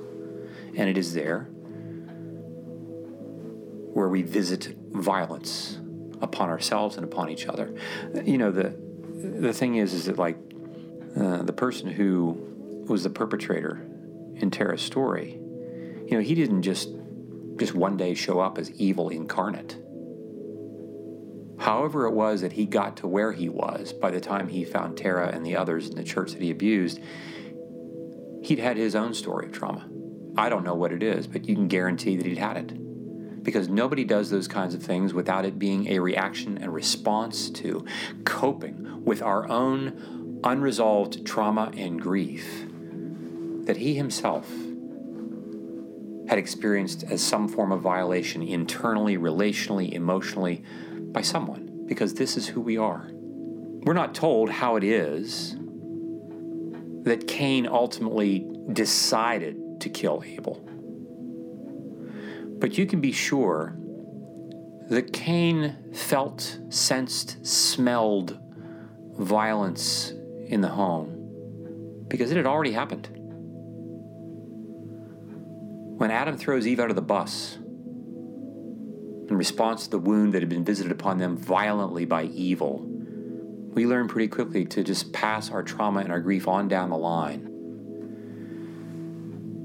[0.76, 1.47] And it is there
[3.93, 5.80] where we visit violence
[6.20, 7.74] upon ourselves and upon each other.
[8.26, 8.76] You know, the,
[9.39, 10.38] the thing is, is that like
[11.16, 13.86] uh, the person who was the perpetrator
[14.36, 15.39] in Tara's story,
[16.08, 16.89] you know, he didn't just
[17.58, 19.78] just one day show up as evil incarnate.
[21.60, 24.97] However, it was that he got to where he was by the time he found
[24.97, 26.99] Tara and the others in the church that he abused,
[28.41, 29.88] he'd had his own story of trauma.
[30.36, 33.43] I don't know what it is, but you can guarantee that he'd had it.
[33.43, 37.86] Because nobody does those kinds of things without it being a reaction and response to
[38.24, 42.66] coping with our own unresolved trauma and grief
[43.66, 44.49] that he himself
[46.28, 50.64] had experienced as some form of violation internally, relationally, emotionally
[51.14, 53.09] by someone, because this is who we are.
[53.14, 55.55] We're not told how it is
[57.03, 60.61] that Cain ultimately decided to kill Abel.
[62.59, 63.78] But you can be sure
[64.89, 68.39] that Cain felt, sensed, smelled
[69.18, 70.14] violence
[70.45, 73.09] in the home because it had already happened.
[75.97, 77.57] When Adam throws Eve out of the bus,
[79.30, 82.86] in response to the wound that had been visited upon them violently by evil,
[83.74, 86.97] we learn pretty quickly to just pass our trauma and our grief on down the
[86.97, 87.49] line.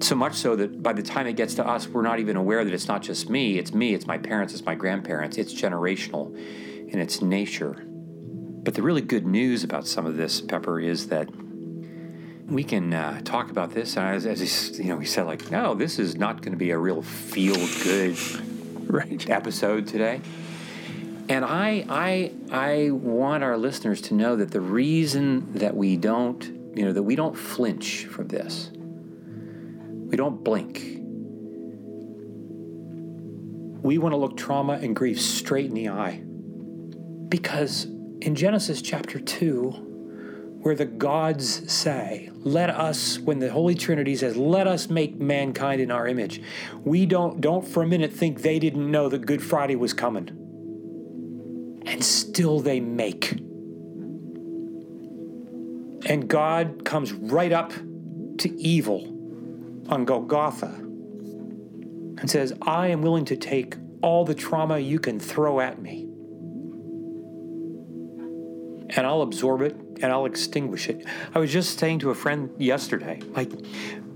[0.00, 2.64] So much so that by the time it gets to us, we're not even aware
[2.64, 6.34] that it's not just me, it's me, it's my parents, it's my grandparents, it's generational
[6.88, 7.84] in its nature.
[7.84, 11.28] But the really good news about some of this, Pepper, is that
[12.46, 13.96] we can uh, talk about this.
[13.96, 16.70] And as, as you know, we said like, no, this is not going to be
[16.70, 18.16] a real feel good
[18.92, 19.28] right.
[19.28, 20.20] episode today.
[21.28, 26.42] And I, I, I want our listeners to know that the reason that we don't,
[26.74, 30.78] you know, that we don't flinch from this, we don't blink.
[33.82, 36.22] We want to look trauma and grief straight in the eye.
[37.28, 37.84] Because
[38.22, 44.36] in Genesis chapter 2, where the gods say, Let us, when the Holy Trinity says,
[44.36, 46.40] Let us make mankind in our image,
[46.84, 50.28] we don't, don't for a minute think they didn't know that Good Friday was coming.
[51.86, 53.32] And still they make.
[56.06, 57.72] And God comes right up
[58.38, 59.04] to evil
[59.88, 60.74] on Golgotha
[62.18, 66.04] and says, I am willing to take all the trauma you can throw at me.
[68.90, 71.04] And I'll absorb it and I'll extinguish it.
[71.34, 73.50] I was just saying to a friend yesterday, like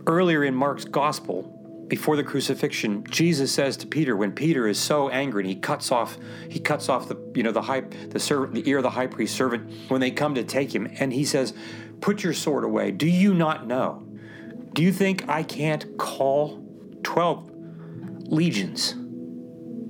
[0.06, 1.58] earlier in Mark's gospel,
[1.88, 5.92] before the crucifixion, Jesus says to Peter, when Peter is so angry and he cuts
[5.92, 6.16] off,
[6.48, 9.06] he cuts off the, you know, the high, the servant, the ear of the high
[9.06, 11.52] priest servant when they come to take him, and he says,
[12.00, 12.92] "Put your sword away.
[12.92, 14.06] Do you not know?
[14.72, 16.64] Do you think I can't call
[17.02, 17.50] twelve
[18.20, 18.94] legions?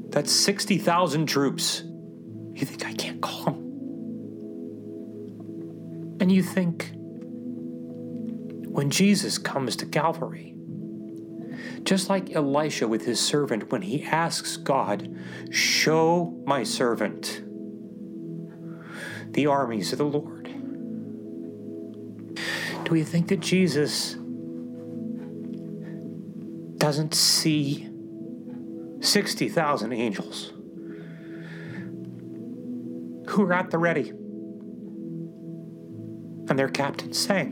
[0.09, 1.85] That's sixty thousand troops.
[2.55, 3.62] You think I can't call them?
[6.23, 6.93] And you think
[8.69, 10.55] when Jesus comes to Calvary."
[11.83, 15.13] Just like Elisha with his servant, when he asks God,
[15.51, 17.43] Show my servant
[19.33, 20.49] the armies of the Lord.
[22.85, 24.17] Do we think that Jesus
[26.79, 27.89] doesn't see
[29.01, 30.53] 60,000 angels
[33.27, 34.13] who are at the ready?
[36.53, 37.51] And their captain saying,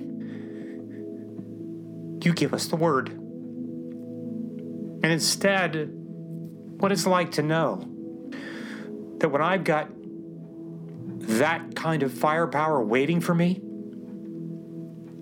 [2.22, 3.08] You give us the word.
[3.08, 7.78] And instead, what it's like to know
[9.20, 9.88] that when I've got
[11.38, 13.62] that kind of firepower waiting for me,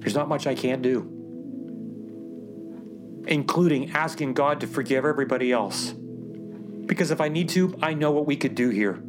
[0.01, 1.03] there's not much I can't do,
[3.29, 5.93] including asking God to forgive everybody else.
[5.93, 9.01] Because if I need to, I know what we could do here.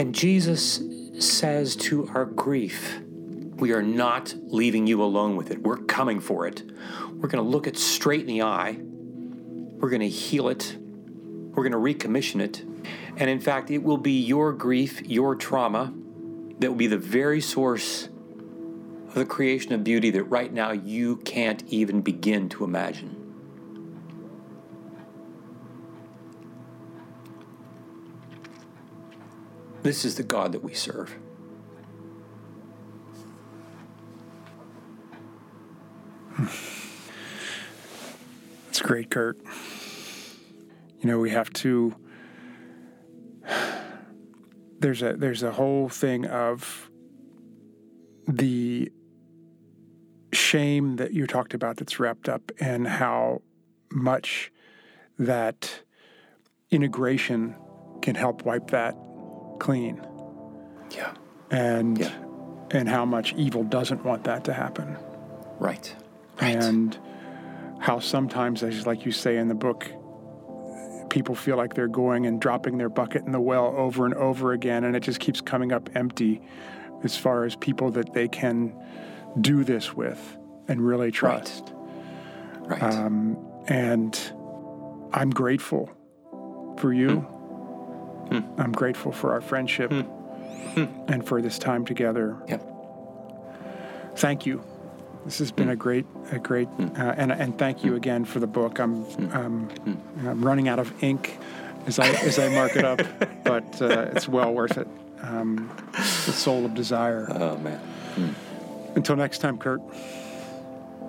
[0.00, 0.80] And Jesus
[1.18, 3.02] says to our grief,
[3.56, 5.62] we are not leaving you alone with it.
[5.62, 6.62] We're coming for it.
[7.12, 8.78] We're going to look it straight in the eye.
[8.80, 10.74] We're going to heal it.
[10.80, 11.76] We're going to
[12.08, 12.62] recommission it.
[13.18, 15.92] And in fact, it will be your grief, your trauma,
[16.60, 18.08] that will be the very source
[19.08, 23.19] of the creation of beauty that right now you can't even begin to imagine.
[29.82, 31.16] This is the God that we serve.
[38.66, 39.38] That's great, Curt.
[41.00, 41.96] You know, we have to.
[44.78, 46.90] There's a there's a whole thing of
[48.26, 48.90] the
[50.32, 53.42] shame that you talked about that's wrapped up in how
[53.90, 54.52] much
[55.18, 55.82] that
[56.70, 57.56] integration
[58.00, 58.94] can help wipe that
[59.60, 60.00] clean.
[60.90, 61.12] Yeah.
[61.50, 62.10] And Yeah.
[62.72, 64.96] and how much evil doesn't want that to happen.
[65.58, 65.94] Right.
[66.40, 66.56] Right.
[66.56, 66.96] and
[67.80, 69.90] how sometimes, as like you say in the book,
[71.10, 74.52] people feel like they're going and dropping their bucket in the well over and over
[74.52, 76.40] again, and it just keeps coming up empty
[77.04, 78.74] as far as people that they can
[79.40, 80.38] do this with
[80.68, 81.72] and really trust.
[82.66, 82.82] right.
[82.82, 83.36] Um,
[83.66, 84.18] and
[85.12, 85.90] I'm grateful
[86.78, 87.26] for you.
[88.30, 88.60] Hmm.
[88.60, 90.00] I'm grateful for our friendship hmm.
[90.00, 91.10] Hmm.
[91.10, 92.36] and for this time together.
[92.48, 92.62] yep.
[94.16, 94.62] thank you.
[95.24, 98.46] This has been a great, a great, uh, and and thank you again for the
[98.46, 98.78] book.
[98.78, 99.04] I'm,
[99.34, 99.68] um,
[100.26, 101.36] I'm running out of ink
[101.86, 103.02] as I as I mark it up,
[103.44, 104.88] but uh, it's well worth it.
[105.20, 107.28] Um, the soul of desire.
[107.30, 107.80] Oh man.
[108.94, 109.80] Until next time, Curt.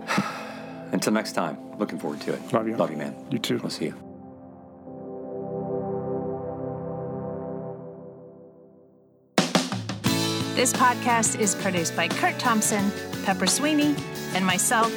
[0.91, 1.57] Until next time.
[1.78, 2.53] Looking forward to it.
[2.53, 2.76] Love you.
[2.76, 3.15] Love you, man.
[3.32, 3.57] You too.
[3.57, 4.11] We'll see you.
[10.62, 12.91] This podcast is produced by Curt Thompson,
[13.24, 13.95] Pepper Sweeney,
[14.36, 14.93] and myself,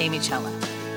[0.00, 0.50] Amy Chella.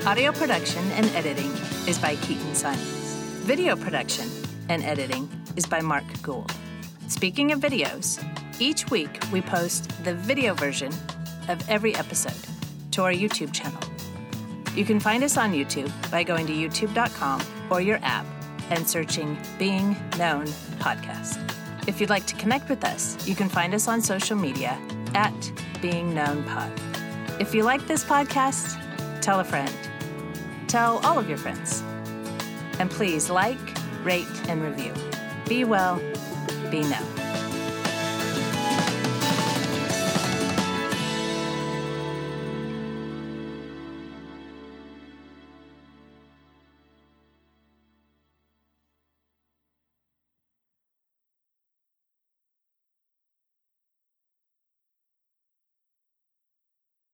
[0.06, 1.50] Audio production and editing
[1.86, 3.12] is by Keaton Simons.
[3.44, 4.26] Video production
[4.70, 6.50] and editing is by Mark Gould.
[7.08, 8.18] Speaking of videos,
[8.58, 10.90] each week we post the video version
[11.48, 12.48] of every episode
[12.92, 13.82] to our YouTube channel.
[14.74, 18.24] You can find us on YouTube by going to youtube.com or your app
[18.70, 20.46] and searching Being Known
[20.78, 21.57] Podcast.
[21.88, 24.78] If you'd like to connect with us, you can find us on social media
[25.14, 26.70] at Being Known Pod.
[27.40, 28.78] If you like this podcast,
[29.22, 29.72] tell a friend.
[30.66, 31.82] Tell all of your friends.
[32.78, 33.58] And please like,
[34.04, 34.92] rate, and review.
[35.48, 35.98] Be well,
[36.70, 37.17] be known.